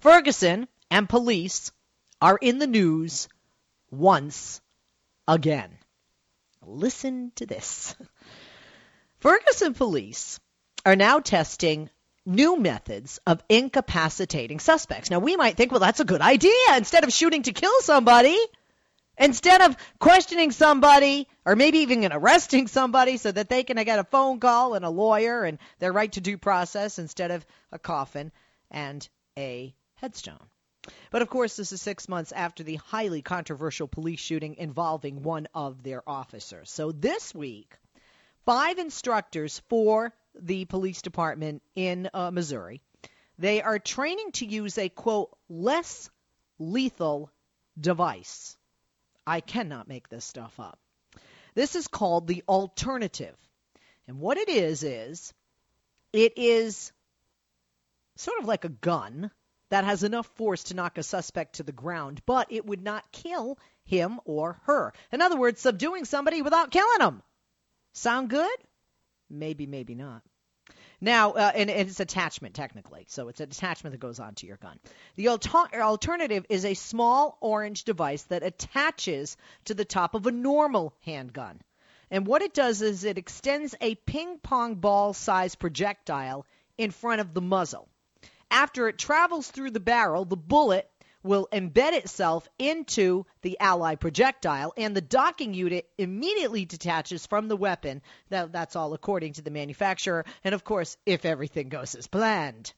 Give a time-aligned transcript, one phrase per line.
[0.00, 1.72] Ferguson and police
[2.20, 3.28] are in the news
[3.90, 4.60] once
[5.26, 5.70] again.
[6.64, 7.96] Listen to this.
[9.18, 10.38] Ferguson police
[10.86, 11.90] are now testing
[12.24, 15.10] new methods of incapacitating suspects.
[15.10, 16.76] Now, we might think, well, that's a good idea.
[16.76, 18.38] Instead of shooting to kill somebody,
[19.18, 24.04] instead of questioning somebody, or maybe even arresting somebody so that they can get a
[24.04, 28.30] phone call and a lawyer and their right to due process instead of a coffin
[28.70, 30.48] and a headstone.
[31.10, 35.48] But of course, this is six months after the highly controversial police shooting involving one
[35.54, 36.70] of their officers.
[36.70, 37.76] So this week,
[38.46, 42.80] five instructors for the police department in uh, Missouri.
[43.38, 46.10] They are training to use a quote less
[46.58, 47.30] lethal
[47.78, 48.56] device.
[49.26, 50.78] I cannot make this stuff up.
[51.54, 53.36] This is called the alternative.
[54.06, 55.34] And what it is is
[56.12, 56.92] it is
[58.16, 59.30] sort of like a gun
[59.70, 63.10] that has enough force to knock a suspect to the ground, but it would not
[63.12, 64.92] kill him or her.
[65.12, 67.22] In other words, subduing somebody without killing them.
[67.94, 68.58] Sound good?
[69.30, 70.22] Maybe, maybe not.
[71.00, 74.56] Now, uh, and, and, it's attachment technically, so it's an attachment that goes onto your
[74.56, 74.80] gun.
[75.14, 79.36] The alter- alternative is a small orange device that attaches
[79.66, 81.60] to the top of a normal handgun.
[82.10, 86.46] And what it does is it extends a ping pong ball sized projectile
[86.76, 87.88] in front of the muzzle.
[88.50, 90.90] After it travels through the barrel, the bullet
[91.22, 97.56] will embed itself into the ally projectile, and the docking unit immediately detaches from the
[97.56, 98.00] weapon.
[98.30, 102.72] That, that's all according to the manufacturer, and of course, if everything goes as planned.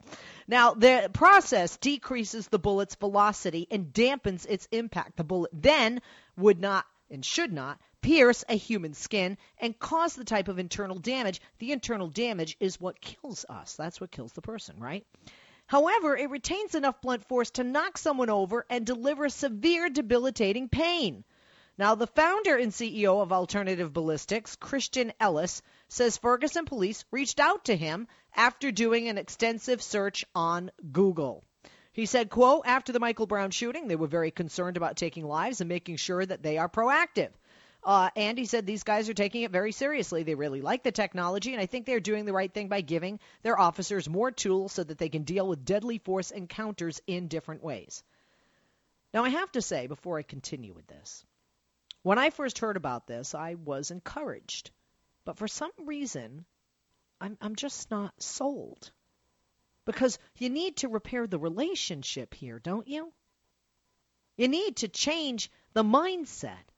[0.49, 5.17] Now, the process decreases the bullet's velocity and dampens its impact.
[5.17, 6.01] The bullet then
[6.37, 10.99] would not and should not pierce a human skin and cause the type of internal
[10.99, 11.41] damage.
[11.59, 13.75] The internal damage is what kills us.
[13.77, 15.07] That's what kills the person, right?
[15.71, 21.23] However, it retains enough blunt force to knock someone over and deliver severe debilitating pain.
[21.79, 27.67] Now, the founder and CEO of Alternative Ballistics, Christian Ellis, says Ferguson police reached out
[27.67, 31.45] to him after doing an extensive search on Google.
[31.93, 35.61] He said, quote, after the Michael Brown shooting, they were very concerned about taking lives
[35.61, 37.31] and making sure that they are proactive.
[37.83, 40.23] Uh, and he said these guys are taking it very seriously.
[40.23, 43.19] They really like the technology, and I think they're doing the right thing by giving
[43.43, 47.63] their officers more tools so that they can deal with deadly force encounters in different
[47.63, 48.03] ways.
[49.15, 51.25] Now, I have to say, before I continue with this,
[52.03, 54.71] when I first heard about this, I was encouraged.
[55.25, 56.45] But for some reason,
[57.21, 58.91] I'm, I'm just not sold.
[59.85, 63.13] Because you need to repair the relationship here, don't you?
[64.37, 66.70] You need to change the mindset.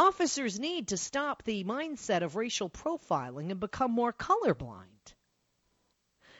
[0.00, 5.12] Officers need to stop the mindset of racial profiling and become more colorblind.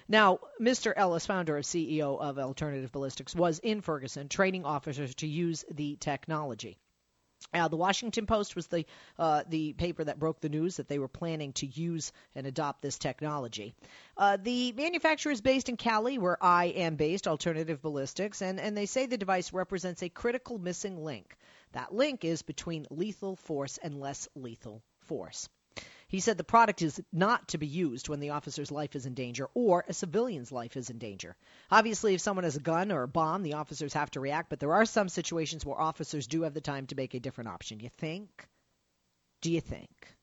[0.08, 0.94] Now, Mr.
[0.96, 5.96] Ellis, founder and CEO of Alternative Ballistics, was in Ferguson training officers to use the
[5.96, 6.78] technology.
[7.52, 8.86] Uh, the Washington Post was the
[9.18, 12.80] uh, the paper that broke the news that they were planning to use and adopt
[12.80, 13.74] this technology.
[14.16, 18.74] Uh, the manufacturer is based in Cali, where I am based, Alternative Ballistics, and, and
[18.74, 21.36] they say the device represents a critical missing link
[21.72, 25.48] that link is between lethal force and less lethal force.
[26.08, 29.14] He said the product is not to be used when the officer's life is in
[29.14, 31.36] danger or a civilian's life is in danger.
[31.70, 34.58] Obviously, if someone has a gun or a bomb, the officers have to react, but
[34.58, 37.78] there are some situations where officers do have the time to make a different option.
[37.78, 38.48] You think?
[39.40, 40.16] Do you think?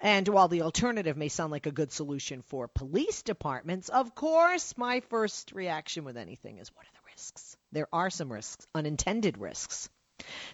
[0.00, 4.76] And while the alternative may sound like a good solution for police departments, of course,
[4.78, 7.56] my first reaction with anything is what are the risks?
[7.72, 9.90] There are some risks, unintended risks.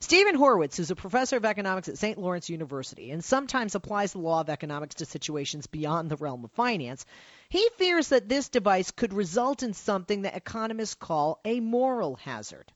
[0.00, 2.19] Steven Horwitz is a professor of economics at St.
[2.19, 6.52] Lawrence University and sometimes applies the law of economics to situations beyond the realm of
[6.52, 7.06] finance.
[7.49, 12.70] He fears that this device could result in something that economists call a moral hazard.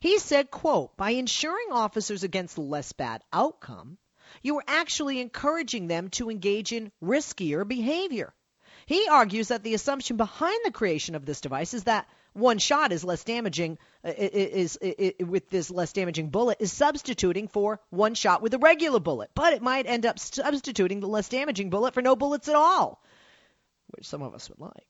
[0.00, 3.98] He said, quote, by insuring officers against the less bad outcome,
[4.40, 8.32] you are actually encouraging them to engage in riskier behavior.
[8.86, 12.92] He argues that the assumption behind the creation of this device is that one shot
[12.92, 17.80] is less damaging uh, is, is, is, with this less damaging bullet is substituting for
[17.90, 21.70] one shot with a regular bullet, but it might end up substituting the less damaging
[21.70, 23.02] bullet for no bullets at all,
[23.88, 24.86] which some of us would like.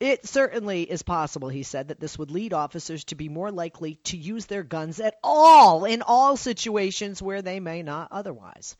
[0.00, 3.96] It certainly is possible, he said, that this would lead officers to be more likely
[4.04, 8.76] to use their guns at all in all situations where they may not otherwise.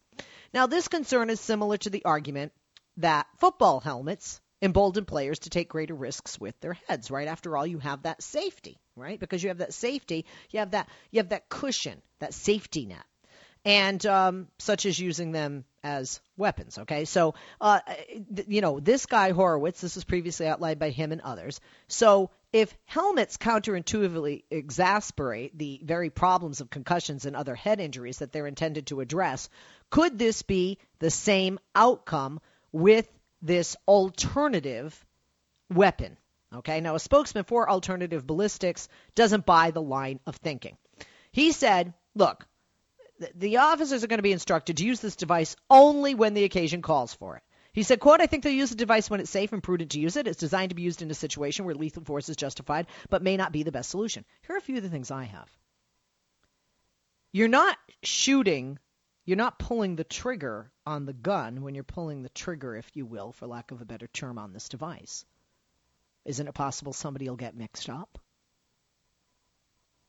[0.55, 2.53] Now, this concern is similar to the argument
[2.99, 7.29] that football helmets embolden players to take greater risks with their heads, right?
[7.29, 9.19] After all, you have that safety, right?
[9.19, 13.05] Because you have that safety, you have that you have that cushion, that safety net
[13.65, 16.79] and um, such as using them as weapons.
[16.79, 17.81] Okay, so uh,
[18.47, 19.81] you know this guy Horowitz.
[19.81, 21.61] This was previously outlined by him and others.
[21.89, 28.33] So if helmets counterintuitively exasperate the very problems of concussions and other head injuries that
[28.33, 29.49] they're intended to address,
[29.91, 32.41] could this be the same outcome
[32.73, 33.09] with
[33.43, 35.05] this alternative
[35.73, 36.17] weapon?
[36.55, 40.77] Okay, now a spokesman for alternative ballistics doesn't buy the line of thinking.
[41.31, 42.47] He said, look,
[43.35, 46.83] the officers are going to be instructed to use this device only when the occasion
[46.83, 47.43] calls for it.
[47.73, 50.01] He said, quote, I think they'll use the device when it's safe and prudent to
[50.01, 50.27] use it.
[50.27, 53.37] It's designed to be used in a situation where lethal force is justified, but may
[53.37, 54.25] not be the best solution.
[54.47, 55.49] Here are a few of the things I have.
[57.31, 58.79] You're not shooting,
[59.29, 63.05] you're not pulling the trigger on the gun when you're pulling the trigger, if you
[63.05, 65.27] will, for lack of a better term, on this device.
[66.25, 68.19] Isn't it possible somebody will get mixed up?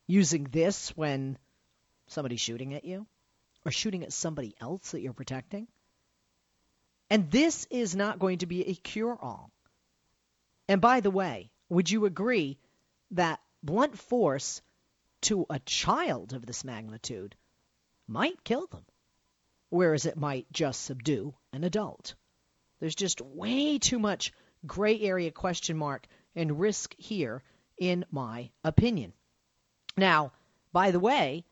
[0.08, 1.38] Using this when
[2.08, 3.06] somebody's shooting at you
[3.66, 5.68] or shooting at somebody else that you're protecting.
[7.10, 9.52] And this is not going to be a cure all.
[10.70, 12.58] And by the way, would you agree
[13.12, 14.62] that blunt force
[15.24, 17.36] to a child of this magnitude
[18.08, 18.86] might kill them,
[19.70, 22.16] whereas it might just subdue an adult?
[22.80, 24.32] There's just way too much
[24.66, 26.06] gray area question mark
[26.36, 27.44] and risk here,
[27.78, 29.14] in my opinion.
[29.98, 30.32] Now,
[30.72, 31.44] by the way,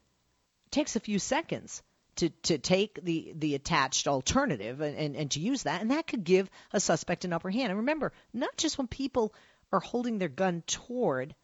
[0.66, 1.82] it takes a few seconds
[2.18, 6.08] to, to take the, the attached alternative and, and, and to use that, and that
[6.08, 7.70] could give a suspect an upper hand.
[7.70, 9.34] And remember, not just when people
[9.72, 11.36] are holding their gun toward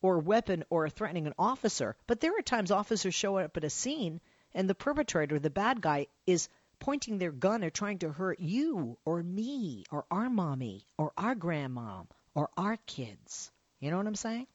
[0.00, 3.70] or weapon or threatening an officer, but there are times officers show up at a
[3.70, 4.20] scene
[4.58, 6.48] and the perpetrator, the bad guy, is
[6.80, 11.36] pointing their gun or trying to hurt you or me or our mommy or our
[11.36, 13.52] grandmom or our kids.
[13.78, 14.48] You know what I'm saying?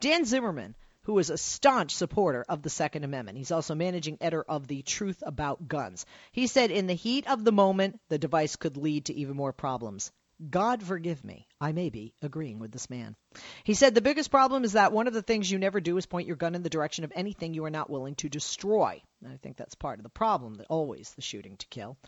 [0.00, 3.38] Dan Zimmerman who is a staunch supporter of the Second Amendment.
[3.38, 6.04] He's also managing editor of the Truth About Guns.
[6.32, 9.52] He said, In the heat of the moment, the device could lead to even more
[9.52, 10.12] problems.
[10.48, 11.46] God forgive me.
[11.60, 13.14] I may be agreeing with this man.
[13.64, 16.06] He said the biggest problem is that one of the things you never do is
[16.06, 19.02] point your gun in the direction of anything you are not willing to destroy.
[19.22, 21.98] And I think that's part of the problem, that always the shooting to kill.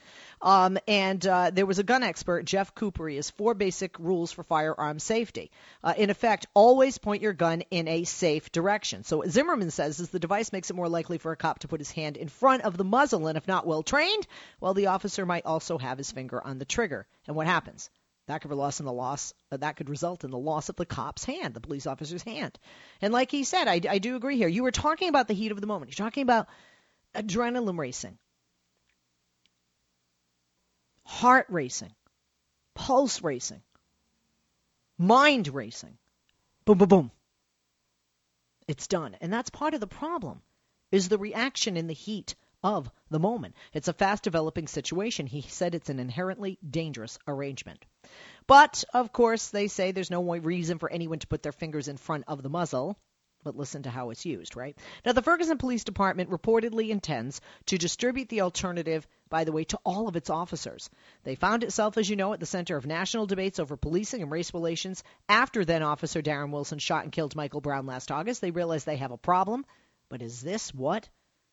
[0.40, 3.06] Um, and uh, there was a gun expert, Jeff Cooper.
[3.06, 5.50] He has four basic rules for firearm safety.
[5.84, 9.04] Uh, in effect, always point your gun in a safe direction.
[9.04, 11.68] So what Zimmerman says is the device makes it more likely for a cop to
[11.68, 14.26] put his hand in front of the muzzle, and if not well trained,
[14.58, 17.06] well, the officer might also have his finger on the trigger.
[17.26, 17.90] And what happens?
[18.32, 19.34] That could result in the loss.
[19.50, 22.58] Uh, that could result in the loss of the cop's hand, the police officer's hand.
[23.02, 24.48] And like he said, I, I do agree here.
[24.48, 25.90] You were talking about the heat of the moment.
[25.90, 26.48] You're talking about
[27.14, 28.16] adrenaline racing,
[31.04, 31.92] heart racing,
[32.72, 33.60] pulse racing,
[34.96, 35.98] mind racing.
[36.64, 37.10] Boom, boom, boom.
[38.66, 39.14] It's done.
[39.20, 40.40] And that's part of the problem
[40.90, 43.54] is the reaction in the heat of the moment.
[43.72, 45.26] It's a fast developing situation.
[45.26, 47.84] He said it's an inherently dangerous arrangement.
[48.46, 51.96] But, of course, they say there's no reason for anyone to put their fingers in
[51.96, 52.98] front of the muzzle.
[53.44, 54.78] But listen to how it's used, right?
[55.04, 59.80] Now, the Ferguson Police Department reportedly intends to distribute the alternative, by the way, to
[59.84, 60.88] all of its officers.
[61.24, 64.30] They found itself, as you know, at the center of national debates over policing and
[64.30, 68.40] race relations after then Officer Darren Wilson shot and killed Michael Brown last August.
[68.40, 69.66] They realized they have a problem.
[70.08, 71.08] But is this what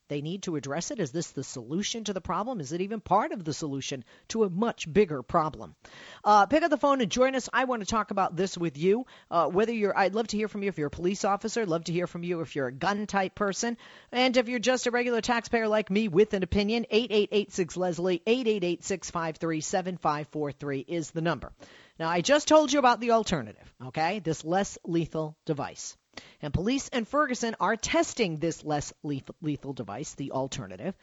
[0.09, 0.99] they need to address it?
[0.99, 2.59] Is this the solution to the problem?
[2.59, 5.75] Is it even part of the solution to a much bigger problem?
[6.23, 7.47] Uh, pick up the phone and join us.
[7.53, 9.05] I want to talk about this with you.
[9.31, 11.65] Uh, whether you're, I'd love to hear from you if you're a police officer.
[11.65, 13.77] Love to hear from you if you're a gun type person,
[14.11, 16.85] and if you're just a regular taxpayer like me with an opinion.
[16.89, 20.79] Eight eight eight six Leslie eight eight eight six five three seven five four three
[20.79, 21.51] is the number.
[21.99, 23.73] Now I just told you about the alternative.
[23.87, 25.95] Okay, this less lethal device.
[26.41, 30.95] And police in Ferguson are testing this less lethal device, the alternative.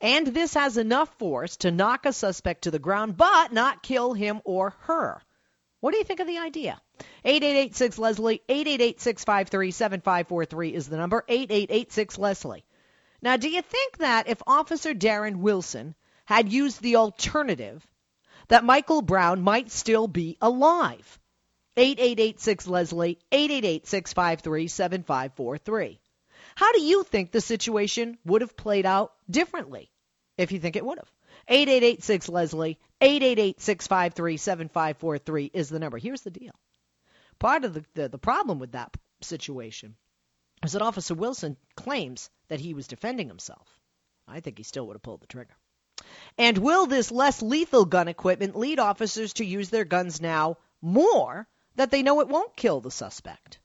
[0.00, 4.14] And this has enough force to knock a suspect to the ground, but not kill
[4.14, 5.22] him or her.
[5.78, 6.80] What do you think of the idea?
[7.24, 12.64] 8886 Leslie, 888 7543 is the number, 8886 Leslie.
[13.20, 15.94] Now, do you think that if Officer Darren Wilson
[16.24, 17.86] had used the alternative,
[18.48, 21.18] that Michael Brown might still be alive?
[21.76, 26.00] 8886 Leslie, 888 653 7543.
[26.54, 29.90] How do you think the situation would have played out differently
[30.36, 31.10] if you think it would have?
[31.48, 35.98] 8886 Leslie, 888 653 7543 is the number.
[35.98, 36.52] Here's the deal
[37.42, 39.96] part of the, the, the problem with that situation
[40.64, 43.66] is that Officer Wilson claims that he was defending himself.
[44.28, 45.56] I think he still would have pulled the trigger.
[46.38, 51.48] And will this less lethal gun equipment lead officers to use their guns now more
[51.76, 53.58] that they know it won't kill the suspect?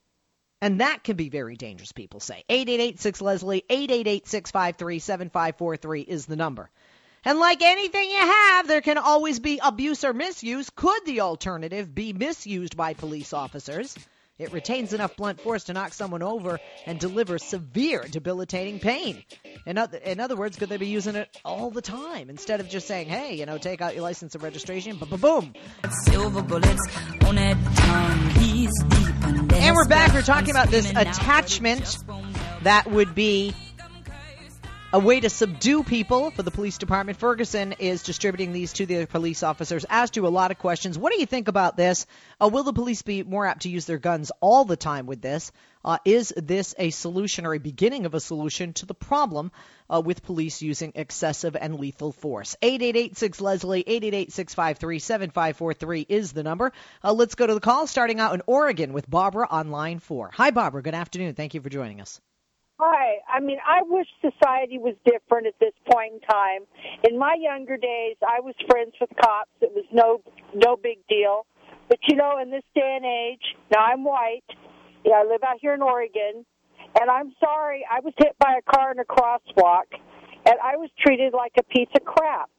[0.61, 2.43] And that can be very dangerous, people say.
[2.49, 6.69] 8886 Leslie, 888 653 7543 is the number.
[7.23, 10.69] And like anything you have, there can always be abuse or misuse.
[10.69, 13.95] Could the alternative be misused by police officers?
[14.39, 19.23] It retains enough blunt force to knock someone over and deliver severe, debilitating pain.
[19.65, 22.69] In other, in other words, could they be using it all the time instead of
[22.69, 25.53] just saying, hey, you know, take out your license and registration, boom.
[26.05, 26.81] Silver bullets
[27.25, 27.59] on And
[29.75, 30.13] we're back.
[30.13, 31.97] We're talking about this attachment
[32.61, 33.53] that would be
[34.93, 37.17] a way to subdue people for the police department.
[37.17, 39.85] Ferguson is distributing these to the police officers.
[39.89, 40.97] Asked you a lot of questions.
[40.97, 42.05] What do you think about this?
[42.41, 45.21] Uh, will the police be more apt to use their guns all the time with
[45.21, 45.51] this?
[45.83, 49.51] Uh, is this a solution or a beginning of a solution to the problem
[49.93, 52.55] uh, with police using excessive and lethal force?
[52.61, 56.71] 8886 Leslie, 888 653 7543 is the number.
[57.03, 60.31] Uh, let's go to the call, starting out in Oregon with Barbara on line four.
[60.35, 60.81] Hi, Barbara.
[60.81, 61.35] Good afternoon.
[61.35, 62.21] Thank you for joining us.
[62.79, 63.17] Hi.
[63.27, 66.61] I mean, I wish society was different at this point in time.
[67.09, 69.49] In my younger days, I was friends with cops.
[69.61, 70.21] It was no
[70.53, 71.47] no big deal.
[71.89, 73.41] But you know, in this day and age,
[73.73, 74.45] now I'm white.
[75.03, 76.45] Yeah, I live out here in Oregon,
[76.99, 79.89] and I'm sorry, I was hit by a car in a crosswalk,
[80.45, 82.49] and I was treated like a piece of crap.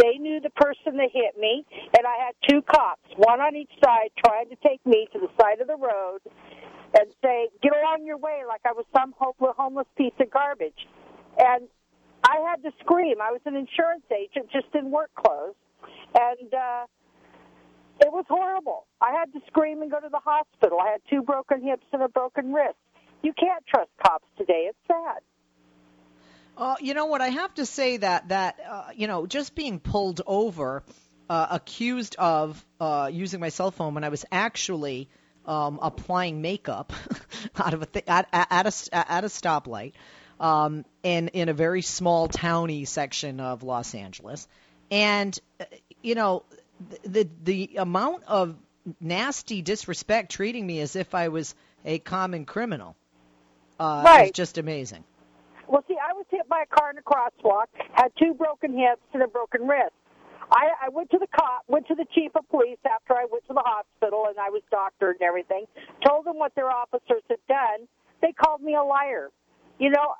[0.00, 1.66] They knew the person that hit me,
[1.98, 5.28] and I had two cops, one on each side, trying to take me to the
[5.40, 6.20] side of the road
[6.94, 10.86] and say, "Get along your way," like I was some hopeless, homeless piece of garbage.
[11.38, 11.68] And
[12.24, 13.20] I had to scream.
[13.20, 15.54] I was an insurance agent, just in work clothes,
[16.14, 16.86] and uh,
[18.00, 18.86] it was horrible.
[19.00, 20.78] I had to scream and go to the hospital.
[20.80, 22.76] I had two broken hips and a broken wrist.
[23.22, 24.68] You can't trust cops today.
[24.68, 25.22] It's sad.
[26.56, 27.20] Uh, you know what?
[27.20, 30.82] I have to say that that uh, you know, just being pulled over,
[31.28, 35.08] uh, accused of uh, using my cell phone when I was actually
[35.46, 36.92] um, applying makeup
[37.56, 39.92] out of a th- at, at, a at a stoplight,
[40.40, 44.48] um, in in a very small towny section of Los Angeles,
[44.90, 45.38] and
[46.02, 46.42] you know
[47.04, 48.56] the the amount of
[49.00, 52.96] nasty disrespect treating me as if I was a common criminal
[53.78, 54.26] uh, right.
[54.26, 55.04] is just amazing.
[55.68, 59.02] Well, see, I was hit by a car in a crosswalk, had two broken hips
[59.12, 59.92] and a broken wrist.
[60.50, 63.46] I, I went to the cop, went to the chief of police after I went
[63.48, 65.64] to the hospital and I was doctored and everything.
[66.06, 67.88] Told them what their officers had done.
[68.22, 69.30] They called me a liar.
[69.78, 70.14] You know,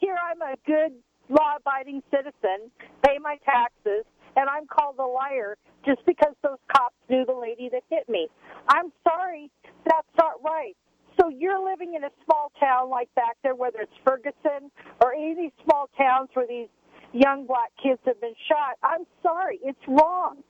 [0.00, 0.92] here I'm a good,
[1.28, 2.70] law-abiding citizen,
[3.04, 4.04] pay my taxes,
[4.36, 8.28] and I'm called a liar just because those cops knew the lady that hit me.
[8.68, 9.50] I'm sorry,
[9.84, 10.74] that's not right.
[11.20, 14.70] So you're living in a small town like back there, whether it's Ferguson
[15.02, 16.68] or any of these small towns where these
[17.12, 18.76] young black kids have been shot.
[18.82, 20.42] I'm sorry, it's wrong.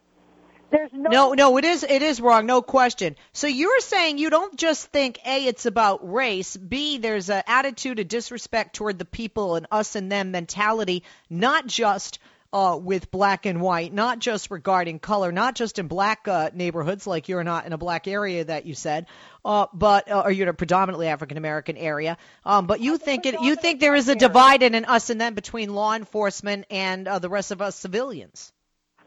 [0.70, 3.16] There's no No, no, it is it is wrong, no question.
[3.34, 7.98] So you're saying you don't just think A it's about race, B there's an attitude
[7.98, 12.18] of disrespect toward the people and us and them mentality, not just
[12.52, 17.06] uh, with black and white, not just regarding color, not just in black uh, neighborhoods
[17.06, 19.06] like you're not in a black area that you said,
[19.44, 22.16] uh, but uh, or you're in a predominantly African American area.
[22.44, 25.20] Um, but you think it, you think there is a divide in an us and
[25.20, 28.52] them between law enforcement and uh, the rest of us civilians.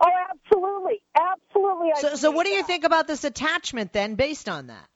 [0.02, 1.92] Oh, absolutely, absolutely.
[1.96, 4.88] I so, so what do you think about this attachment then, based on that?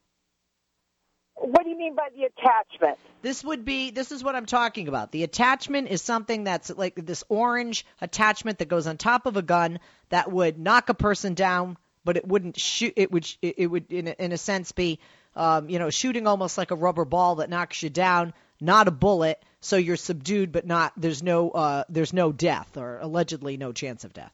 [1.41, 2.98] What do you mean by the attachment?
[3.22, 5.12] This would be this is what I'm talking about.
[5.12, 9.41] The attachment is something that's like this orange attachment that goes on top of a
[9.41, 9.79] gun
[10.10, 12.93] that would knock a person down, but it wouldn't shoot.
[12.98, 15.00] It would it would in a, in a sense be
[15.36, 18.91] um, you know shooting almost like a rubber ball that knocks you down, not a
[18.91, 19.41] bullet.
[19.62, 24.03] So you're subdued, but not there's no uh, there's no death or allegedly no chance
[24.03, 24.34] of death.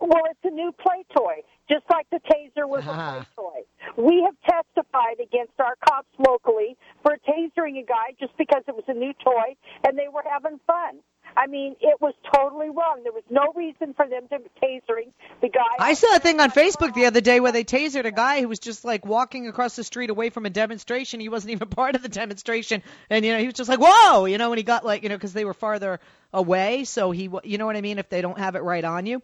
[0.00, 1.42] Well, it's a new play toy,
[1.72, 3.00] just like the taser was uh-huh.
[3.00, 4.02] a play toy.
[4.02, 8.84] We have testified against our cops locally for tasering a guy just because it was
[8.88, 11.00] a new toy and they were having fun.
[11.34, 13.00] I mean, it was totally wrong.
[13.04, 15.60] There was no reason for them to be tasering the guy.
[15.78, 18.48] I saw a thing on Facebook the other day where they tasered a guy who
[18.48, 21.20] was just like walking across the street away from a demonstration.
[21.20, 24.26] He wasn't even part of the demonstration, and you know he was just like, "Whoa!"
[24.26, 26.00] You know, when he got like you know because they were farther
[26.34, 29.06] away, so he, you know what I mean, if they don't have it right on
[29.06, 29.22] you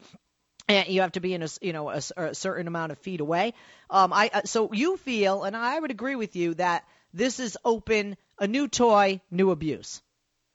[0.69, 3.21] and you have to be in a you know a, a certain amount of feet
[3.21, 3.55] away.
[3.91, 7.57] Um, I uh, so you feel, and I would agree with you that this is
[7.65, 10.03] open a new toy, new abuse.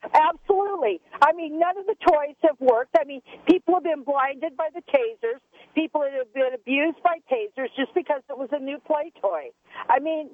[0.04, 1.00] Absolutely.
[1.22, 2.96] I mean, none of the toys have worked.
[3.00, 5.40] I mean, people have been blinded by the tasers.
[5.76, 9.52] People have been abused by tasers just because it was a new play toy.
[9.90, 10.32] I mean,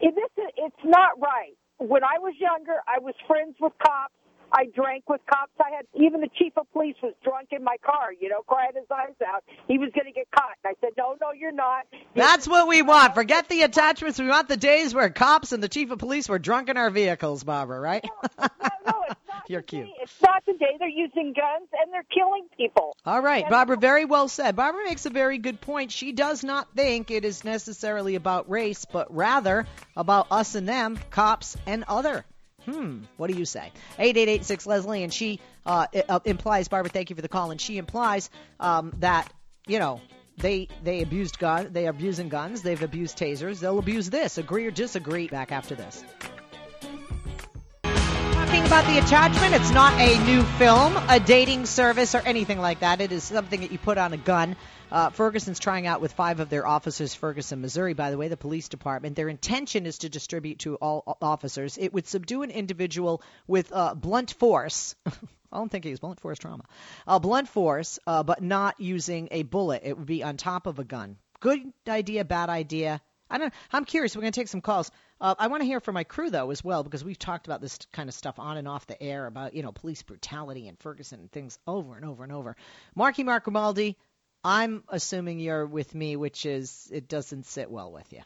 [0.00, 1.56] this is, it's not right.
[1.78, 4.14] When I was younger, I was friends with cops.
[4.52, 5.52] I drank with cops.
[5.60, 8.70] I had even the chief of police was drunk in my car, you know, crying
[8.74, 9.44] his eyes out.
[9.68, 10.56] He was going to get caught.
[10.64, 13.14] And I said, "No, no, you're not." That's what we want.
[13.14, 14.18] Forget the attachments.
[14.18, 16.90] We want the days where cops and the chief of police were drunk in our
[16.90, 17.80] vehicles, Barbara.
[17.80, 18.04] Right?
[18.38, 18.46] no,
[18.86, 19.42] no, it's not.
[19.48, 19.86] You're the cute.
[19.86, 19.94] Day.
[20.02, 22.96] It's not the day they're using guns and they're killing people.
[23.04, 24.56] All right, And- Barbara, very well said.
[24.56, 25.92] Barbara makes a very good point.
[25.92, 30.98] She does not think it is necessarily about race, but rather about us and them,
[31.10, 32.24] cops and other.
[32.66, 33.72] Hmm, what do you say?
[33.98, 37.78] 8886 Leslie, and she uh, uh, implies, Barbara, thank you for the call, and she
[37.78, 38.28] implies
[38.60, 39.32] um, that,
[39.66, 40.00] you know,
[40.38, 44.36] they they abused gun, they abusing guns, they've abused tasers, they'll abuse this.
[44.36, 45.28] Agree or disagree?
[45.28, 46.04] Back after this.
[48.56, 52.80] Talking about the attachment, it's not a new film, a dating service, or anything like
[52.80, 53.02] that.
[53.02, 54.56] It is something that you put on a gun.
[54.90, 58.36] Uh, Ferguson's trying out with five of their officers, Ferguson, Missouri, by the way, the
[58.38, 59.14] police department.
[59.14, 61.76] Their intention is to distribute to all officers.
[61.76, 64.94] It would subdue an individual with uh, blunt force.
[65.06, 65.12] I
[65.58, 66.64] don't think he has blunt force trauma.
[67.06, 69.82] Uh, blunt force, uh, but not using a bullet.
[69.84, 71.18] It would be on top of a gun.
[71.40, 73.02] Good idea, bad idea.
[73.28, 73.52] I don't.
[73.72, 74.16] I'm curious.
[74.16, 74.90] We're going to take some calls.
[75.20, 77.60] Uh, I want to hear from my crew though as well because we've talked about
[77.60, 80.78] this kind of stuff on and off the air about you know police brutality and
[80.78, 82.56] Ferguson and things over and over and over.
[82.94, 83.96] Marky Mark Grimaldi,
[84.44, 88.20] I'm assuming you're with me, which is it doesn't sit well with you.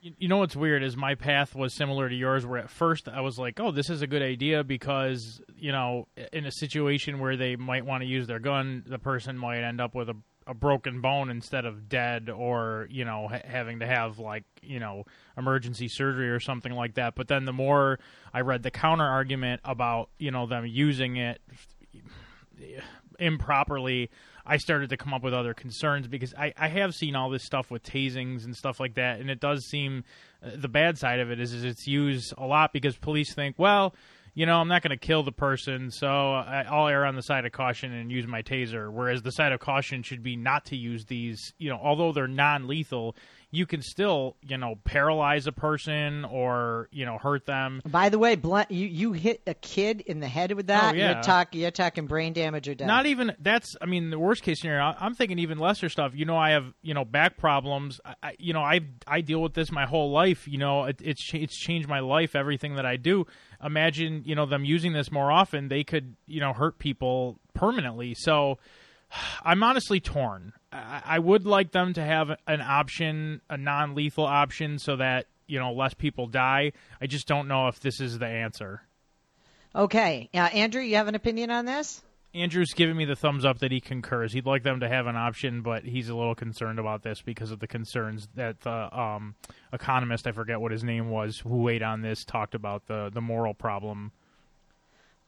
[0.00, 3.08] You, you know what's weird is my path was similar to yours, where at first
[3.08, 7.20] I was like, "Oh, this is a good idea," because you know, in a situation
[7.20, 10.16] where they might want to use their gun, the person might end up with a,
[10.46, 14.80] a broken bone instead of dead, or you know, ha- having to have like you
[14.80, 15.04] know
[15.36, 17.14] emergency surgery or something like that.
[17.14, 17.98] But then the more
[18.32, 21.40] I read the counter argument about you know them using it
[23.18, 24.10] improperly,
[24.44, 27.44] I started to come up with other concerns because I, I have seen all this
[27.44, 30.04] stuff with tasings and stuff like that, and it does seem
[30.42, 33.58] uh, the bad side of it is, is it's used a lot because police think,
[33.58, 33.94] well,
[34.34, 37.44] you know, I'm not going to kill the person, so I'll err on the side
[37.44, 38.90] of caution and use my taser.
[38.90, 42.26] Whereas the side of caution should be not to use these, you know, although they're
[42.26, 43.14] non lethal,
[43.54, 47.82] you can still, you know, paralyze a person or, you know, hurt them.
[47.86, 50.94] By the way, blunt, you you hit a kid in the head with that.
[50.94, 51.12] Oh, yeah.
[51.12, 52.88] You're talking you're talking brain damage or death.
[52.88, 53.76] Not even that's.
[53.80, 54.94] I mean, the worst case scenario.
[54.98, 56.12] I'm thinking even lesser stuff.
[56.14, 58.00] You know, I have you know back problems.
[58.04, 60.48] I, I you know I I deal with this my whole life.
[60.48, 62.34] You know, it, it's it's changed my life.
[62.34, 63.26] Everything that I do.
[63.62, 65.68] Imagine you know them using this more often.
[65.68, 68.14] They could you know hurt people permanently.
[68.16, 68.58] So.
[69.44, 70.54] I'm honestly torn.
[70.72, 75.58] I, I would like them to have an option, a non-lethal option, so that you
[75.58, 76.72] know less people die.
[77.00, 78.82] I just don't know if this is the answer.
[79.74, 82.02] Okay, uh, Andrew, you have an opinion on this?
[82.34, 84.32] Andrew's giving me the thumbs up that he concurs.
[84.32, 87.50] He'd like them to have an option, but he's a little concerned about this because
[87.50, 89.34] of the concerns that the um,
[89.72, 93.20] economist, I forget what his name was, who weighed on this, talked about the the
[93.20, 94.12] moral problem.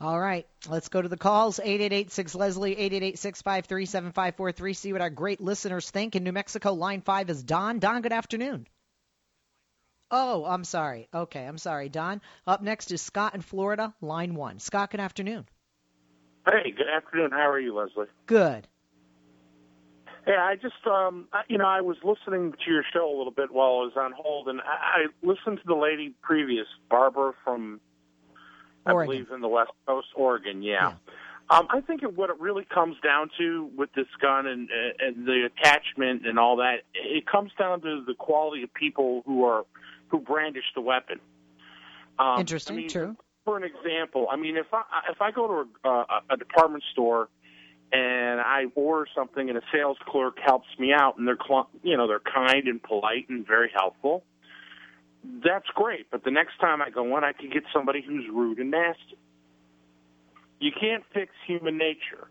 [0.01, 1.61] All right, let's go to the calls.
[1.61, 4.77] 8886 Leslie, 888-653-7543.
[4.77, 6.17] See what our great listeners think.
[6.17, 7.79] In New Mexico, line 5 is Don.
[7.79, 8.67] Don, good afternoon.
[10.11, 11.09] Oh, I'm sorry.
[11.15, 12.21] Okay, I'm sorry, Don.
[12.47, 14.59] Up next is Scott in Florida, line 1.
[14.59, 15.47] Scott, good afternoon.
[16.47, 17.31] Hey, good afternoon.
[17.31, 18.07] How are you, Leslie?
[18.27, 18.69] Good.
[20.27, 23.33] Hey, I just, um, I, you know, I was listening to your show a little
[23.33, 27.33] bit while I was on hold, and I, I listened to the lady previous, Barbara
[27.45, 27.81] from,
[28.87, 30.63] I believe, in the West Coast, Oregon.
[30.63, 30.95] Yeah.
[31.51, 34.69] Um, I think it, what it really comes down to with this gun and
[34.99, 39.45] and the attachment and all that, it comes down to the quality of people who
[39.45, 39.65] are
[40.09, 41.21] who brandish the weapon.
[42.19, 43.17] Um, Interesting, I mean, true.
[43.45, 46.83] For an example, I mean, if I if I go to a, a, a department
[46.93, 47.29] store
[47.93, 51.39] and I order something and a sales clerk helps me out and they're
[51.83, 54.25] you know they're kind and polite and very helpful,
[55.43, 56.11] that's great.
[56.11, 59.19] But the next time I go in, I can get somebody who's rude and nasty.
[60.61, 62.29] You can't fix human nature.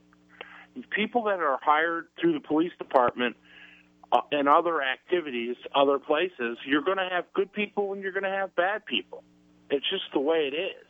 [0.90, 3.36] People that are hired through the police department
[4.12, 8.24] uh, and other activities, other places, you're going to have good people and you're going
[8.24, 9.24] to have bad people.
[9.70, 10.88] It's just the way it is.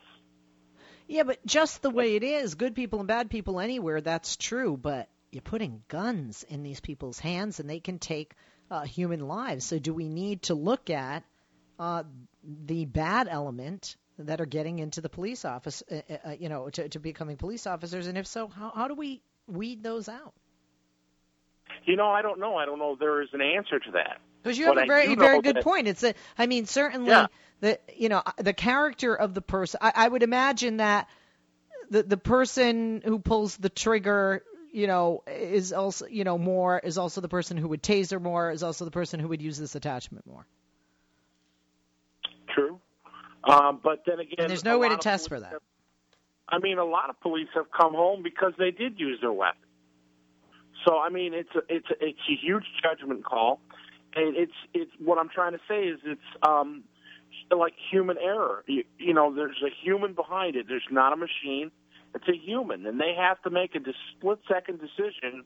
[1.08, 4.78] Yeah, but just the way it is, good people and bad people anywhere, that's true.
[4.78, 8.34] But you're putting guns in these people's hands, and they can take
[8.72, 9.66] uh, human lives.
[9.66, 11.24] So, do we need to look at
[11.80, 12.04] uh,
[12.66, 16.88] the bad element that are getting into the police office, uh, uh, you know, to,
[16.90, 18.08] to becoming police officers?
[18.08, 20.34] And if so, how, how do we weed those out?
[21.86, 22.56] You know, I don't know.
[22.56, 24.20] I don't know if there is an answer to that.
[24.42, 25.88] Because you have But a very, very good that- point.
[25.88, 27.28] It's a, I mean, certainly Yeah.
[27.62, 29.80] the, you know, the character of the person.
[29.82, 31.10] I, I would imagine that
[31.90, 36.98] the the person who pulls the trigger, you know, is also, you know, more is
[36.98, 39.76] also the person who would taser more, is also the person who would use this
[39.76, 40.46] attachment more.
[42.54, 42.80] True.
[43.44, 45.52] Um, but then again, And there's no way to test for that.
[45.52, 45.62] have-
[46.50, 49.60] I mean, a lot of police have come home because they did use their weapon.
[50.86, 53.60] So I mean, it's a, it's a, it's a huge judgment call,
[54.16, 56.84] and it's it's what I'm trying to say is it's um
[57.56, 58.64] like human error.
[58.68, 60.68] You, you know, there's a human behind it.
[60.68, 61.72] There's not a machine.
[62.16, 65.44] It's a human, and they have to make a dis- split second decision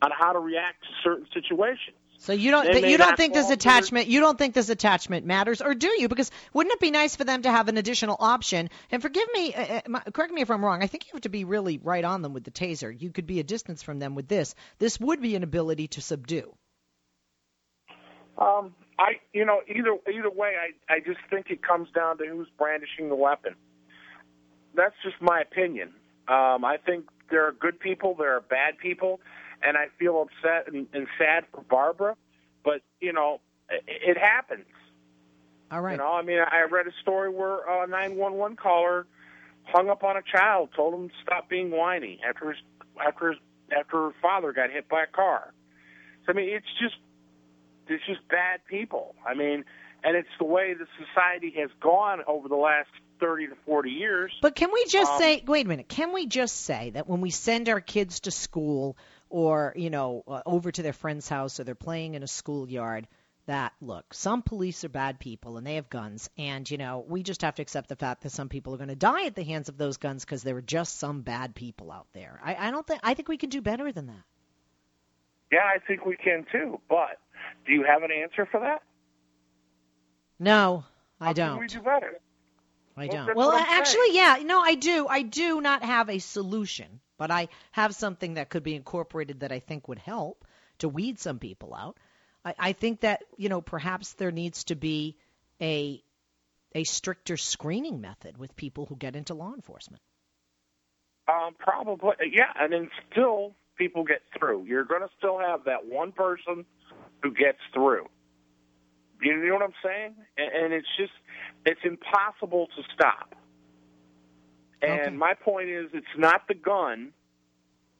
[0.00, 1.96] on how to react to certain situations.
[2.22, 5.60] So you don't th- you don't think this attachment you don't think this attachment matters
[5.60, 6.06] or do you?
[6.06, 8.70] Because wouldn't it be nice for them to have an additional option?
[8.92, 10.84] And forgive me, uh, uh, my- correct me if I'm wrong.
[10.84, 12.94] I think you have to be really right on them with the taser.
[12.96, 14.54] You could be a distance from them with this.
[14.78, 16.54] This would be an ability to subdue.
[18.38, 22.26] Um, I, you know, either either way, I I just think it comes down to
[22.26, 23.56] who's brandishing the weapon.
[24.76, 25.88] That's just my opinion.
[26.28, 29.20] Um, I think there are good people, there are bad people,
[29.62, 32.16] and I feel upset and, and sad for Barbara.
[32.64, 34.66] But you know, it, it happens.
[35.70, 35.92] All right.
[35.92, 39.06] You know, I mean, I read a story where a 911 caller
[39.64, 42.58] hung up on a child, told him to stop being whiny after his
[43.04, 43.38] after his
[43.76, 45.54] after her father got hit by a car.
[46.26, 46.96] So I mean, it's just
[47.88, 49.14] it's just bad people.
[49.26, 49.64] I mean,
[50.04, 52.88] and it's the way the society has gone over the last
[53.20, 54.32] 30 to 40 years.
[54.42, 57.20] But can we just Um, say, wait a minute, can we just say that when
[57.20, 58.96] we send our kids to school
[59.32, 63.08] or, you know, uh, over to their friend's house or they're playing in a schoolyard,
[63.46, 66.28] that, look, some police are bad people and they have guns.
[66.36, 68.88] And, you know, we just have to accept the fact that some people are going
[68.90, 71.90] to die at the hands of those guns because there are just some bad people
[71.90, 72.38] out there.
[72.44, 74.24] I, I don't think, I think we can do better than that.
[75.50, 76.78] Yeah, I think we can too.
[76.88, 77.18] But
[77.66, 78.82] do you have an answer for that?
[80.38, 80.84] No,
[81.20, 81.58] I How don't.
[81.58, 82.18] we do better?
[82.96, 83.36] I Well, don't.
[83.36, 85.06] Well, actually, yeah, no, I do.
[85.08, 89.52] I do not have a solution, but I have something that could be incorporated that
[89.52, 90.44] I think would help
[90.78, 91.96] to weed some people out.
[92.44, 95.16] I, I think that you know perhaps there needs to be
[95.60, 96.02] a
[96.74, 100.02] a stricter screening method with people who get into law enforcement.
[101.28, 104.64] Um, probably, yeah, and then still people get through.
[104.64, 106.64] You're going to still have that one person
[107.22, 108.08] who gets through.
[109.20, 110.16] You know what I'm saying?
[110.36, 111.12] And, and it's just,
[111.64, 113.36] it's impossible to stop.
[114.82, 115.16] And Okay.
[115.16, 117.12] my point is, it's not the gun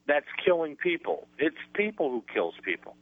[0.07, 2.95] that's killing people; it's people who kills people.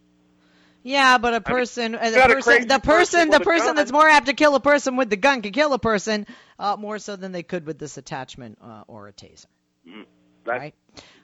[0.83, 3.91] Yeah, but a person, uh, the a person, crazy the person person, the person that's
[3.91, 6.25] more apt to kill a person with the gun can kill a person
[6.57, 9.45] uh, more so than they could with this attachment uh, or a taser.
[10.45, 10.73] That's, right?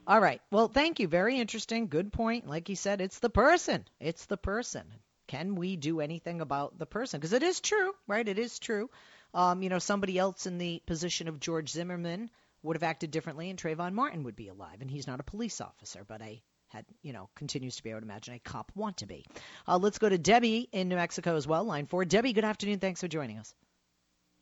[0.06, 0.42] All right.
[0.52, 1.08] Well, thank you.
[1.08, 1.88] Very interesting.
[1.88, 2.48] Good point.
[2.48, 3.86] Like you said, it's the person.
[4.00, 4.84] It's the person.
[5.28, 7.20] Can we do anything about the person?
[7.20, 8.28] Because it is true, right?
[8.28, 8.90] It is true.
[9.34, 12.30] Um, you know, somebody else in the position of George Zimmerman
[12.68, 14.82] would have acted differently, and Trayvon Martin would be alive.
[14.82, 17.92] And he's not a police officer, but a had you know continues to be.
[17.92, 19.26] I would imagine a cop want to be.
[19.68, 21.64] Uh, let's go to Debbie in New Mexico as well.
[21.64, 22.06] Line four.
[22.06, 22.80] Debbie, good afternoon.
[22.80, 23.54] Thanks for joining us.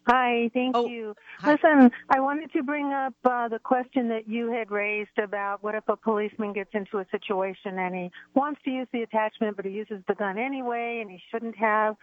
[0.07, 1.15] Hi, thank Oh, you.
[1.39, 1.53] hi.
[1.53, 5.73] Listen, I wanted to bring up uh, the question that you had raised about what
[5.73, 9.65] if a policeman gets into a situation and he wants to use the attachment, but
[9.65, 11.95] he uses the gun anyway, and he shouldn't have.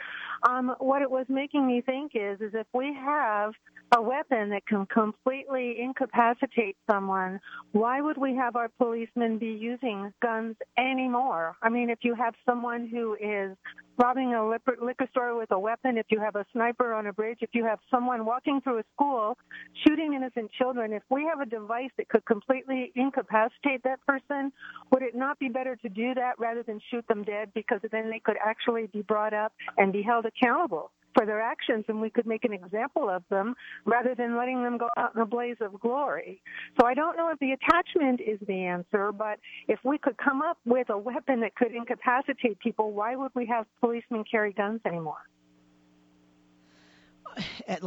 [0.43, 3.53] Um, what it was making me think is, is if we have
[3.95, 7.39] a weapon that can completely incapacitate someone,
[7.71, 11.55] why would we have our policemen be using guns anymore?
[11.63, 13.57] I mean, if you have someone who is
[14.03, 17.39] robbing a liquor, store with a weapon, if you have a sniper on a bridge,
[17.41, 19.39] if you have someone walking through a school
[19.87, 24.51] shooting innocent children, if we have a device that could completely incapacitate that person,
[24.91, 27.53] would it not be better to do that rather than shoot them dead?
[27.55, 31.85] Because then they could actually be brought up and be held accountable for their actions
[31.89, 35.21] and we could make an example of them rather than letting them go out in
[35.21, 36.43] a blaze of glory.
[36.81, 40.43] So I don't know if the attachment is the answer, but if we could come
[40.43, 44.81] up with a weapon that could incapacitate people, why would we have policemen carry guns
[44.85, 45.23] anymore?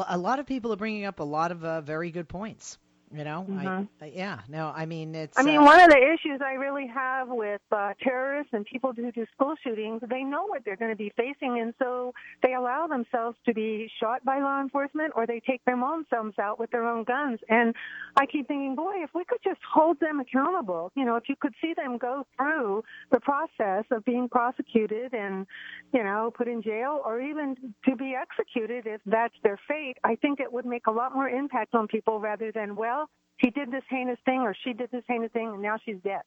[0.10, 2.80] A lot of people are bringing up a lot of uh, very good points.
[3.12, 3.88] You know, Mhm.
[4.02, 4.40] I, yeah.
[4.50, 5.38] No, I mean it's.
[5.38, 8.94] I mean, uh, one of the issues I really have with uh, terrorists and people
[8.94, 12.56] who do school shootings, they know what they're going to be facing, and so they
[12.56, 16.60] allow themselves to be shot by law enforcement, or they take their own selves out
[16.60, 17.40] with their own guns.
[17.48, 17.76] And
[18.18, 21.36] I keep thinking, boy, if we could just hold them accountable, you know, if you
[21.40, 25.46] could see them go through the process of being prosecuted and,
[25.94, 30.16] you know, put in jail, or even to be executed if that's their fate, I
[30.16, 33.05] think it would make a lot more impact on people rather than, well,
[33.38, 36.22] he did this heinous thing or she did this heinous thing and now she's dead.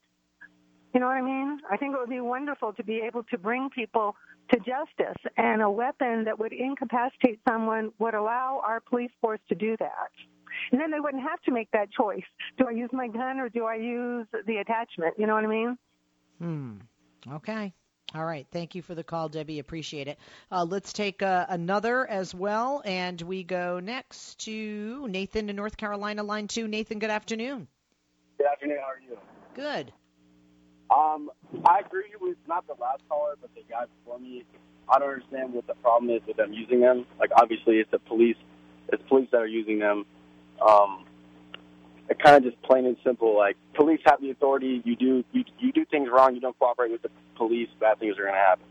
[0.95, 1.61] You know what I mean?
[1.71, 4.17] I think it would be wonderful to be able to bring people
[4.51, 9.55] to justice and a weapon that would incapacitate someone would allow our police force to
[9.55, 10.11] do that.
[10.73, 12.25] And then they wouldn't have to make that choice.
[12.57, 15.15] Do I use my gun or do I use the attachment?
[15.19, 15.79] You know what I mean?
[16.39, 16.73] Hmm.
[17.33, 17.75] Okay.
[18.15, 18.47] All right.
[18.51, 19.59] Thank you for the call, Debbie.
[19.59, 20.19] Appreciate it.
[20.51, 22.81] Uh, let's take uh, another as well.
[22.87, 26.67] And we go next to Nathan in North Carolina, line two.
[26.67, 27.69] Nathan, good afternoon.
[28.39, 28.79] Good afternoon.
[28.81, 29.19] How are you?
[29.55, 29.93] Good.
[30.91, 31.31] Um,
[31.67, 34.45] I agree with not the last caller, but the guy before me.
[34.89, 37.05] I don't understand what the problem is with them using them.
[37.21, 38.37] Like, obviously, it's the police.
[38.91, 40.07] It's police that are using them.
[40.67, 41.05] Um,
[42.09, 43.37] it kind of just plain and simple.
[43.37, 44.81] Like, police have the authority.
[44.83, 46.35] You do you you do things wrong.
[46.35, 47.69] You don't cooperate with the police.
[47.81, 48.65] Bad things are going to happen.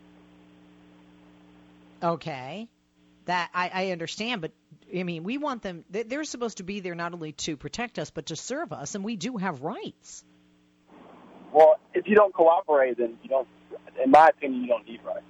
[2.03, 2.67] Okay.
[3.25, 4.51] That I, I understand, but
[4.95, 5.83] I mean, we want them.
[5.89, 8.95] they- They're supposed to be there not only to protect us, but to serve us,
[8.95, 10.23] and we do have rights.
[11.51, 13.47] Well, if you don't cooperate, then you don't.
[14.01, 15.25] In my opinion, you don't need rights.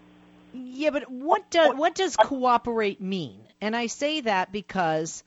[0.54, 3.39] Yeah, but what does what does cooperate mean?
[3.62, 5.23] And I say that because,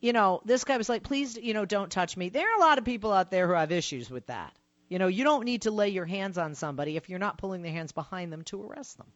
[0.00, 2.60] you know, this guy was like, "Please, you know, don't touch me." There are a
[2.60, 4.52] lot of people out there who have issues with that.
[4.90, 7.62] You know, you don't need to lay your hands on somebody if you're not pulling
[7.62, 9.06] their hands behind them to arrest them.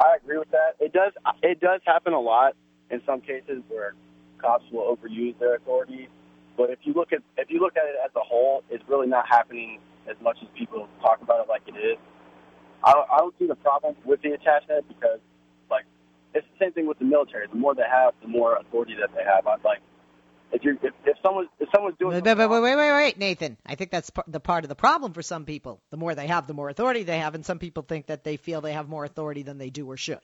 [0.00, 0.74] I agree with that.
[0.80, 1.12] It does
[1.42, 2.54] it does happen a lot
[2.90, 3.94] in some cases where
[4.38, 6.08] cops will overuse their authority.
[6.56, 9.06] But if you look at if you look at it as a whole, it's really
[9.06, 9.78] not happening
[10.10, 11.98] as much as people talk about it like it is.
[12.82, 15.20] I don't, I don't see the problem with the attachment because
[15.70, 15.84] like
[16.34, 17.46] it's the same thing with the military.
[17.46, 19.46] The more they have, the more authority that they have.
[19.46, 19.80] I'm like
[20.52, 23.56] if you're if, if someone if someone's doing Wait, wait, wait, wait, wait, Nathan.
[23.66, 25.80] I think that's the part of the problem for some people.
[25.90, 28.36] The more they have, the more authority they have, and some people think that they
[28.36, 30.20] feel they have more authority than they do or should.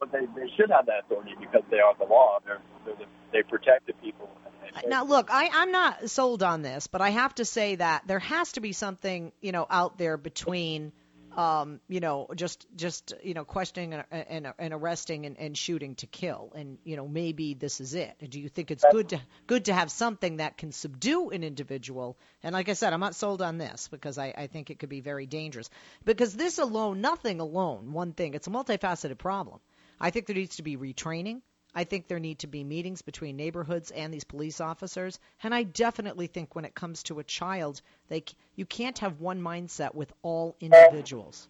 [0.00, 2.38] but they they should have that authority because they are the law.
[2.44, 4.28] They're, they're the, they protect the people.
[4.74, 8.06] And Now, look, I, I'm not sold on this, but I have to say that
[8.06, 10.92] there has to be something, you know, out there between,
[11.36, 15.94] um, you know, just just you know, questioning and, and, and arresting and, and shooting
[15.96, 18.14] to kill, and you know, maybe this is it.
[18.28, 22.18] Do you think it's good to good to have something that can subdue an individual?
[22.42, 24.88] And like I said, I'm not sold on this because I, I think it could
[24.88, 25.70] be very dangerous.
[26.04, 29.60] Because this alone, nothing alone, one thing, it's a multifaceted problem.
[30.00, 31.42] I think there needs to be retraining.
[31.74, 35.62] I think there need to be meetings between neighborhoods and these police officers, and I
[35.62, 39.94] definitely think when it comes to a child, they c- you can't have one mindset
[39.94, 41.48] with all individuals.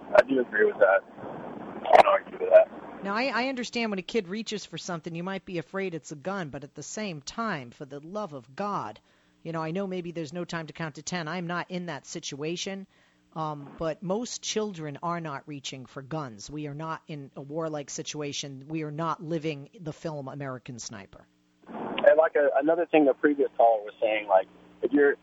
[0.00, 1.00] I do agree with that.
[1.20, 2.68] I don't argue with that.
[3.02, 6.12] Now, I, I understand when a kid reaches for something, you might be afraid it's
[6.12, 9.00] a gun, but at the same time, for the love of God,
[9.42, 11.28] you know, I know maybe there's no time to count to ten.
[11.28, 12.86] I'm not in that situation,
[13.36, 16.50] um, but most children are not reaching for guns.
[16.50, 18.64] We are not in a warlike situation.
[18.68, 21.26] We are not living the film American Sniper.
[21.68, 24.46] And like a, another thing the previous caller was saying, like
[24.82, 25.14] if you're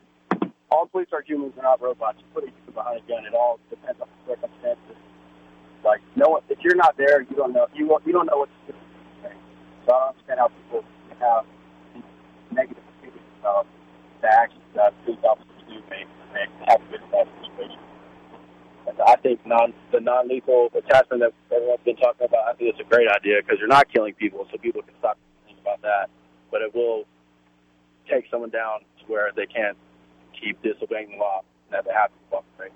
[0.72, 2.18] all police are humans, they're not robots.
[2.20, 3.26] You put a human behind a gun.
[3.26, 4.98] It all depends on the circumstances.
[5.84, 7.68] Like no one, if you're not there, you don't know.
[7.74, 8.78] You you don't know what to do.
[9.86, 10.84] So I don't understand how people
[11.20, 11.46] have
[12.52, 13.66] negative opinions about
[14.22, 17.81] the actions that police officers do make make have been in that situation.
[17.81, 17.81] And
[19.00, 22.48] I think non the non-lethal attachment that everyone's been talking about.
[22.48, 25.18] I think it's a great idea because you're not killing people, so people can stop
[25.46, 26.10] thinking about that.
[26.52, 27.06] But it will
[28.10, 29.78] take someone down to where they can't
[30.40, 32.72] keep disobeying the law and that to cooperate.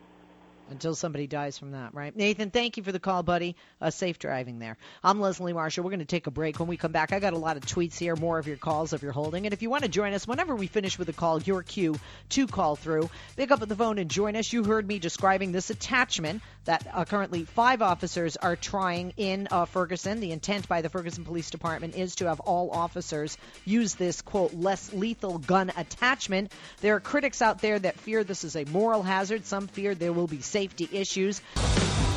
[0.70, 2.16] Until somebody dies from that, right?
[2.16, 3.56] Nathan, thank you for the call, buddy.
[3.82, 4.78] Uh, safe driving there.
[5.04, 5.84] I'm Leslie Marshall.
[5.84, 6.60] We're going to take a break.
[6.60, 8.94] When we come back, I got a lot of tweets here, more of your calls
[8.94, 9.46] if you're holding.
[9.46, 11.96] And if you want to join us, whenever we finish with a call, your cue
[12.30, 13.10] to call through.
[13.36, 14.52] Pick up the phone and join us.
[14.52, 19.66] You heard me describing this attachment that uh, currently five officers are trying in uh,
[19.66, 20.20] Ferguson.
[20.20, 24.54] The intent by the Ferguson Police Department is to have all officers use this, quote,
[24.54, 26.52] less lethal gun attachment.
[26.82, 29.46] There are critics out there that fear this is a moral hazard.
[29.46, 31.42] Some fear there will be safety issues.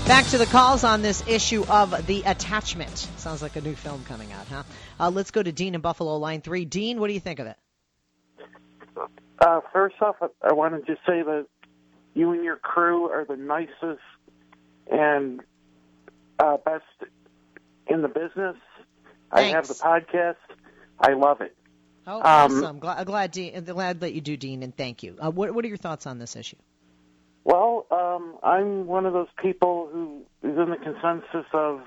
[0.07, 2.97] Back to the calls on this issue of the attachment.
[3.17, 4.63] Sounds like a new film coming out, huh?
[5.01, 6.65] Uh, let's go to Dean in Buffalo, line three.
[6.65, 7.57] Dean, what do you think of it?
[9.41, 11.47] Uh, first off, I, want to just say that
[12.15, 14.07] you and your crew are the nicest
[14.89, 15.41] and
[16.39, 16.85] uh, best
[17.89, 18.57] in the business.
[19.35, 19.35] Thanks.
[19.35, 20.37] I have the podcast.
[21.01, 21.57] I love it.
[22.07, 22.79] Oh, Um, awesome.
[22.79, 23.33] Glad, glad,
[23.67, 25.17] glad that you do, Dean, and thank you.
[25.21, 26.57] Uh, what, what are your thoughts on this issue?
[27.45, 31.81] Well, um, I'm one of those people who is in the consensus of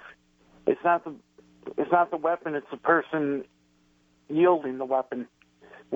[0.66, 1.14] it's not the
[1.78, 3.44] it's not the weapon, it's the person
[4.30, 5.28] yielding the weapon.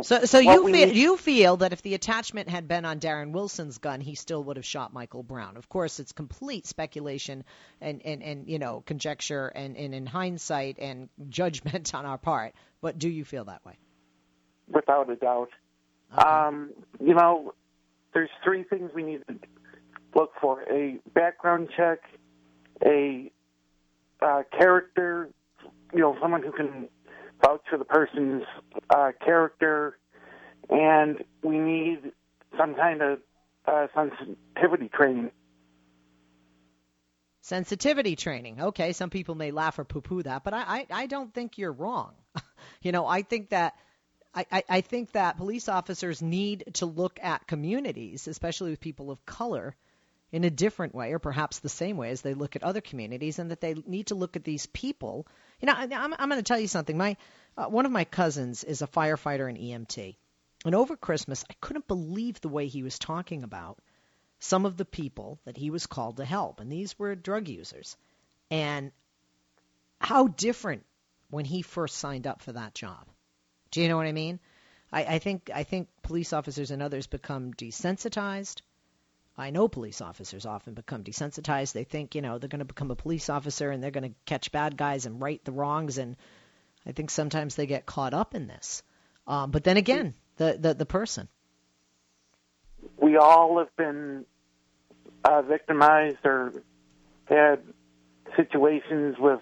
[0.01, 2.99] So, so What you feel need- you feel that if the attachment had been on
[2.99, 5.55] Darren Wilson's gun, he still would have shot Michael Brown.
[5.55, 7.45] Of course, it's complete speculation
[7.79, 12.53] and and, and you know conjecture and, and in hindsight and judgment on our part.
[12.81, 13.77] But do you feel that way?
[14.67, 15.49] without a doubt.
[16.17, 17.53] Um, you know,
[18.15, 19.35] there's three things we need to
[20.15, 21.99] look for: a background check,
[22.83, 23.31] a
[24.21, 25.29] uh, character,
[25.93, 26.87] you know, someone who can
[27.43, 28.43] vouch for the person's
[28.89, 29.99] uh, character,
[30.69, 32.11] and we need
[32.57, 33.19] some kind of
[33.67, 35.29] uh, sensitivity training.
[37.41, 38.59] sensitivity training.
[38.59, 41.71] Okay, some people may laugh or poo-poo that, but I, I, I don't think you're
[41.71, 42.13] wrong.
[42.81, 43.75] you know, I think that
[44.35, 49.09] I, I, I think that police officers need to look at communities, especially with people
[49.09, 49.75] of color,
[50.31, 53.39] in a different way, or perhaps the same way as they look at other communities,
[53.39, 55.25] and that they need to look at these people.
[55.61, 56.97] You know, I, I'm, I'm going to tell you something.
[56.97, 57.15] My
[57.57, 60.15] uh, one of my cousins is a firefighter and EMT,
[60.65, 63.79] and over Christmas, I couldn't believe the way he was talking about
[64.39, 67.95] some of the people that he was called to help, and these were drug users.
[68.51, 68.91] And
[70.01, 70.85] how different
[71.29, 73.07] when he first signed up for that job.
[73.75, 74.39] Do you know what I mean?
[74.89, 78.61] I, I think I think police officers and others become desensitized.
[79.37, 81.73] I know police officers often become desensitized.
[81.73, 84.15] They think, you know, they're going to become a police officer and they're going to
[84.25, 85.97] catch bad guys and right the wrongs.
[85.97, 86.15] And
[86.85, 88.81] I think sometimes they get caught up in this.
[89.27, 91.27] Um, but then again, the, the, the person.
[92.95, 94.25] We all have been
[95.25, 96.53] uh, victimized or
[97.25, 97.61] had
[98.37, 99.41] situations with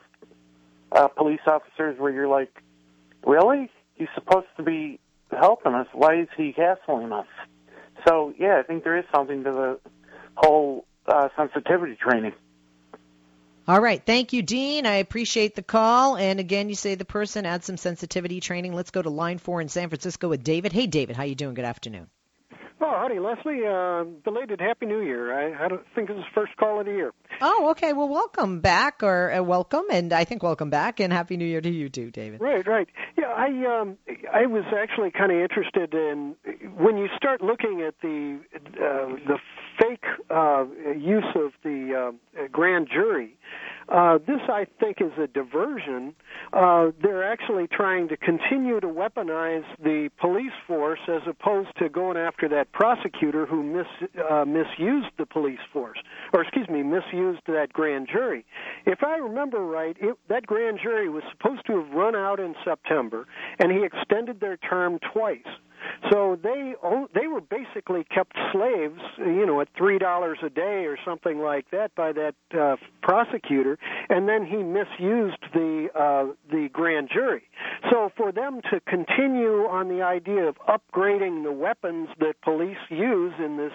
[0.91, 2.63] uh, police officers where you're like,
[3.23, 3.69] really?
[3.95, 4.99] He's supposed to be
[5.31, 5.87] helping us.
[5.93, 7.27] Why is he hassling us?
[8.07, 9.79] So, yeah, I think there is something to the
[10.35, 12.33] whole uh, sensitivity training.
[13.65, 14.03] All right.
[14.05, 14.85] Thank you, Dean.
[14.85, 16.17] I appreciate the call.
[16.17, 18.73] And again, you say the person add some sensitivity training.
[18.73, 20.73] Let's go to line four in San Francisco with David.
[20.73, 21.53] Hey, David, how you doing?
[21.53, 22.07] Good afternoon.
[22.85, 23.65] Oh, howdy, Leslie.
[23.65, 25.33] Uh, belated Happy New Year.
[25.33, 27.13] I, I don't think this is the first call of the year.
[27.39, 27.93] Oh, okay.
[27.93, 31.61] Well, welcome back, or uh, welcome, and I think welcome back, and Happy New Year
[31.61, 32.41] to you too, David.
[32.41, 32.89] Right, right.
[33.17, 33.47] Yeah, I
[33.81, 33.97] um,
[34.33, 36.35] I was actually kind of interested in
[36.77, 39.39] when you start looking at the uh, the
[39.81, 43.37] fake uh, use of the uh, grand jury.
[43.89, 46.13] Uh, this, I think, is a diversion.
[46.51, 52.17] Uh, they're actually trying to continue to weaponize the police force as opposed to going
[52.17, 53.85] after that prosecutor who mis,
[54.29, 55.97] uh, misused the police force,
[56.33, 58.45] or excuse me, misused that grand jury.
[58.85, 62.55] If I remember right, it, that grand jury was supposed to have run out in
[62.63, 63.27] September,
[63.59, 65.39] and he extended their term twice.
[66.11, 66.75] So they
[67.13, 71.69] they were basically kept slaves, you know, at three dollars a day or something like
[71.71, 73.72] that by that uh, prosecutor,
[74.09, 77.43] and then he misused the uh, the grand jury.
[77.91, 83.33] So for them to continue on the idea of upgrading the weapons that police use
[83.39, 83.73] in this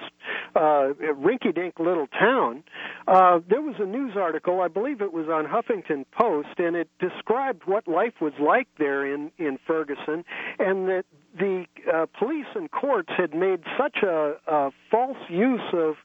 [0.54, 2.64] uh, rinky-dink little town,
[3.06, 6.88] uh, there was a news article, I believe it was on Huffington Post, and it
[6.98, 10.24] described what life was like there in in Ferguson,
[10.58, 11.04] and that
[11.36, 15.96] the uh, police and courts had made such a, a false use of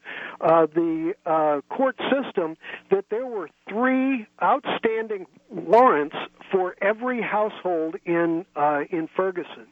[0.41, 2.55] uh, the uh, court system
[2.91, 6.15] that there were three outstanding warrants
[6.51, 9.67] for every household in uh, in Ferguson.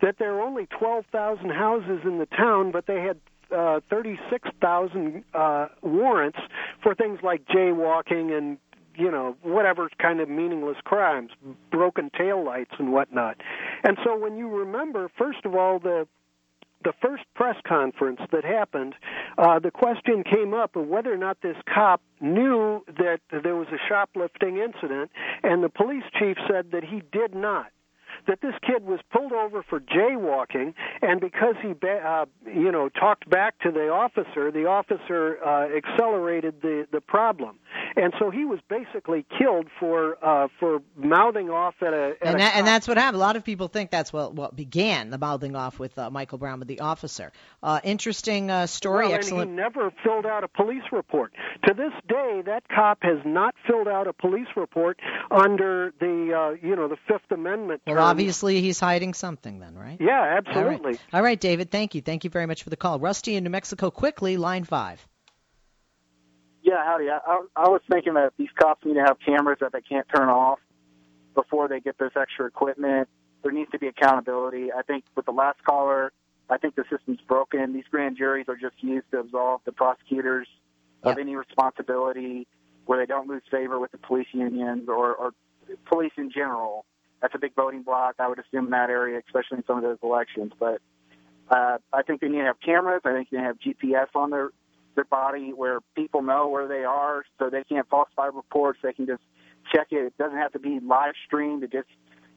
[0.00, 3.18] That there are only 12,000 houses in the town, but they had
[3.54, 6.38] uh, 36,000 uh, warrants
[6.82, 8.58] for things like jaywalking and
[8.96, 11.30] you know whatever kind of meaningless crimes,
[11.70, 13.36] broken tail lights and whatnot.
[13.82, 16.06] And so when you remember, first of all, the
[16.84, 18.96] the first press conference that happened,
[19.38, 23.68] uh, the question came up of whether or not this cop knew that there was
[23.68, 25.12] a shoplifting incident,
[25.44, 27.66] and the police chief said that he did not
[28.26, 33.28] that this kid was pulled over for jaywalking, and because he, uh, you know, talked
[33.28, 37.58] back to the officer, the officer uh, accelerated the the problem,
[37.96, 42.14] and so he was basically killed for uh, for mouthing off at a.
[42.20, 43.16] At and, that, and that's what happened.
[43.16, 46.38] A lot of people think that's what what began the mouthing off with uh, Michael
[46.38, 47.32] Brown with the officer.
[47.62, 49.06] Uh, interesting uh, story.
[49.06, 49.50] Well, Excellent.
[49.50, 51.32] And he never filled out a police report.
[51.66, 56.66] To this day, that cop has not filled out a police report under the uh,
[56.66, 57.82] you know the Fifth Amendment.
[57.86, 58.11] Well.
[58.12, 59.98] Obviously he's hiding something then, right?
[60.00, 60.62] Yeah, absolutely.
[60.62, 61.00] All right.
[61.12, 61.70] All right, David.
[61.70, 62.00] Thank you.
[62.00, 62.98] Thank you very much for the call.
[62.98, 65.06] Rusty in New Mexico, quickly, line five.
[66.62, 67.08] Yeah, howdy.
[67.10, 70.06] I, I, I was thinking that these cops need to have cameras that they can't
[70.14, 70.60] turn off
[71.34, 73.08] before they get this extra equipment.
[73.42, 74.70] There needs to be accountability.
[74.72, 76.12] I think with the last caller,
[76.48, 77.72] I think the system's broken.
[77.72, 80.46] These grand juries are just used to absolve the prosecutors
[81.02, 82.46] of any responsibility
[82.86, 85.32] where they don't lose favor with the police unions or, or
[85.86, 86.84] police in general.
[87.22, 89.82] That's a big voting block, I would assume, in that area, especially in some of
[89.84, 90.52] those elections.
[90.58, 90.82] But
[91.48, 93.02] uh, I think they need to have cameras.
[93.04, 94.50] I think they need to have GPS on their
[94.94, 98.80] their body where people know where they are, so they can't falsify reports.
[98.82, 99.22] They can just
[99.74, 100.04] check it.
[100.04, 101.62] It doesn't have to be live streamed.
[101.62, 101.88] It just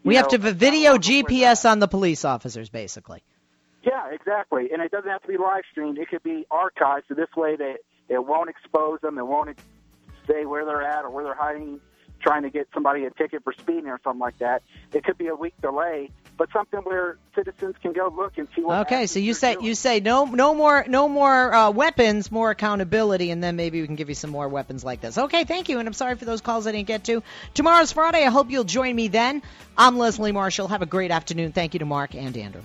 [0.03, 3.23] We have to have video GPS on the police officers, basically.
[3.83, 4.69] Yeah, exactly.
[4.71, 5.97] And it doesn't have to be live streamed.
[5.97, 7.75] It could be archived, so this way they
[8.07, 9.17] it won't expose them.
[9.17, 9.57] It won't
[10.27, 11.79] say where they're at or where they're hiding
[12.21, 14.63] trying to get somebody a ticket for speeding or something like that.
[14.93, 18.61] It could be a week delay, but something where citizens can go look and see
[18.61, 18.87] what.
[18.87, 23.31] Okay, so you say you say no no more no more uh, weapons, more accountability,
[23.31, 25.17] and then maybe we can give you some more weapons like this.
[25.17, 27.23] Okay, thank you, and I'm sorry for those calls I didn't get to.
[27.53, 28.25] Tomorrow's Friday.
[28.25, 29.41] I hope you'll join me then.
[29.77, 30.67] I'm Leslie Marshall.
[30.67, 31.51] Have a great afternoon.
[31.51, 32.61] Thank you to Mark and Andrew.